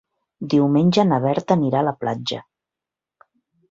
Diumenge 0.53 1.05
na 1.11 1.21
Berta 1.27 1.59
anirà 1.59 1.85
a 1.85 1.89
la 1.91 1.97
platja. 2.03 2.45